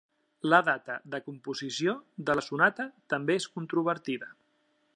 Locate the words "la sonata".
2.39-2.87